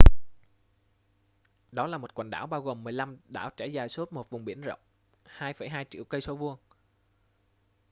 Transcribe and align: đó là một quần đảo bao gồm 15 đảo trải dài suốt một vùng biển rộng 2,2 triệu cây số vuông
đó 1.71 1.87
là 1.87 1.97
một 1.97 2.13
quần 2.13 2.29
đảo 2.29 2.47
bao 2.47 2.61
gồm 2.61 2.83
15 2.83 3.17
đảo 3.27 3.49
trải 3.57 3.73
dài 3.73 3.89
suốt 3.89 4.13
một 4.13 4.29
vùng 4.29 4.45
biển 4.45 4.61
rộng 4.61 4.79
2,2 5.37 5.83
triệu 5.89 6.03
cây 6.03 6.21
số 6.21 6.35
vuông 6.35 6.57